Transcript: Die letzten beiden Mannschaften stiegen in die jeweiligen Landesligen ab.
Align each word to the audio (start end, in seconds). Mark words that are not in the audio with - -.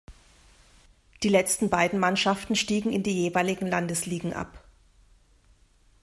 Die 1.21 1.29
letzten 1.29 1.69
beiden 1.69 1.99
Mannschaften 1.99 2.55
stiegen 2.55 2.91
in 2.91 3.03
die 3.03 3.13
jeweiligen 3.25 3.67
Landesligen 3.67 4.33
ab. 4.33 4.63